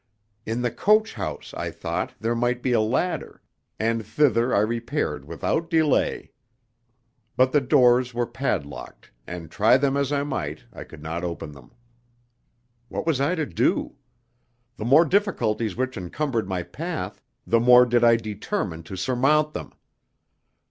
In 0.47 0.63
the 0.63 0.71
coach 0.71 1.13
house, 1.13 1.53
I 1.53 1.69
thought, 1.69 2.15
there 2.19 2.33
might 2.33 2.63
be 2.63 2.71
a 2.71 2.81
ladder, 2.81 3.39
and 3.79 4.03
thither 4.03 4.51
I 4.51 4.61
repaired 4.61 5.25
without 5.25 5.69
delay. 5.69 6.31
But 7.37 7.51
the 7.51 7.61
doors 7.61 8.11
were 8.11 8.25
padlocked, 8.25 9.11
and 9.27 9.51
try 9.51 9.77
them 9.77 9.95
as 9.95 10.11
I 10.11 10.23
might 10.23 10.63
I 10.73 10.85
could 10.85 11.03
not 11.03 11.23
open 11.23 11.51
them. 11.51 11.71
What 12.89 13.05
was 13.05 13.21
I 13.21 13.35
to 13.35 13.45
do? 13.45 13.93
The 14.77 14.85
more 14.85 15.05
difficulties 15.05 15.75
which 15.75 15.95
encumbered 15.95 16.49
my 16.49 16.63
path, 16.63 17.21
the 17.45 17.59
more 17.59 17.85
did 17.85 18.03
I 18.03 18.15
determine 18.15 18.81
to 18.85 18.95
surmount 18.97 19.53
them. 19.53 19.71